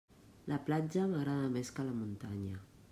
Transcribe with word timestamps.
La 0.51 0.57
platja 0.69 1.05
m'agrada 1.11 1.53
més 1.59 1.73
que 1.77 1.89
la 1.91 1.97
muntanya. 2.03 2.63